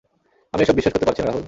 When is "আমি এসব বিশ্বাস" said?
0.53-0.93